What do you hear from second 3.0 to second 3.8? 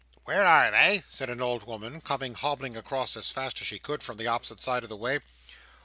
as fast as she